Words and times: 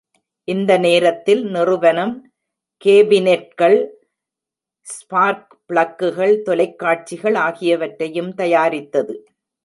இந்த 0.47 0.77
நேரத்தில் 0.77 1.41
நிறுவனம் 1.45 2.13
கேபினெட்கள், 2.85 3.77
ஸ்பார்க் 4.87 5.53
பிளக்குகள், 5.69 6.33
தொலைக்காட்சிகள் 6.41 7.35
ஆகியவற்றையும் 7.35 8.31
தயாரித்தது. 8.33 9.15